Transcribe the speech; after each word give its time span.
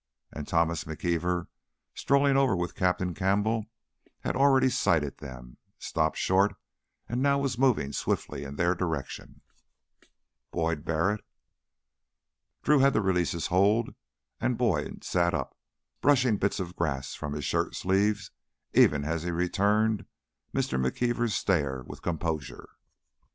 And 0.33 0.47
Thomas 0.47 0.85
McKeever, 0.85 1.45
strolling 1.93 2.35
with 2.57 2.73
Captain 2.73 3.13
Campbell, 3.13 3.65
had 4.21 4.35
already 4.35 4.67
sighted 4.67 5.19
them, 5.19 5.57
stopped 5.77 6.17
short, 6.17 6.55
and 7.07 7.21
now 7.21 7.37
was 7.37 7.59
moving 7.59 7.93
swiftly 7.93 8.43
in 8.43 8.55
their 8.55 8.73
direction. 8.73 9.41
"Boyd 10.49 10.83
Barrett!" 10.83 11.23
Drew 12.63 12.79
had 12.79 12.93
to 12.93 13.01
release 13.01 13.33
his 13.33 13.45
hold 13.53 13.93
and 14.39 14.57
Boyd 14.57 15.03
sat 15.03 15.35
up, 15.35 15.55
brushing 16.01 16.37
bits 16.37 16.59
of 16.59 16.75
grass 16.75 17.13
from 17.13 17.33
his 17.33 17.45
shirt 17.45 17.75
sleeves 17.75 18.31
even 18.73 19.03
as 19.05 19.21
he 19.21 19.29
returned 19.29 20.07
Mr. 20.51 20.83
McKeever's 20.83 21.35
stare 21.35 21.83
with 21.85 22.01
composure. 22.01 22.69